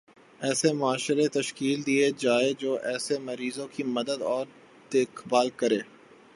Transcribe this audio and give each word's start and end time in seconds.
ایسا 0.41 0.69
معاشرہ 0.73 1.27
تشکیل 1.33 1.77
دیا 1.85 2.07
جائےجو 2.17 2.73
ایسے 2.83 3.15
مریضوں 3.19 3.67
کی 3.73 3.83
مدد 3.87 4.21
اور 4.31 4.45
دیکھ 4.91 5.27
بھال 5.27 5.49
کرے 5.57 5.79